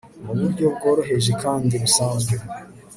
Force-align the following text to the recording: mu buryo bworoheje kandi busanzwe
mu 0.25 0.33
buryo 0.39 0.65
bworoheje 0.75 1.31
kandi 1.43 1.73
busanzwe 1.83 2.35